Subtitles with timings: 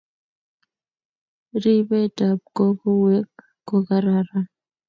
[1.63, 3.31] Ribet ab kogowek
[3.67, 4.47] ko kararan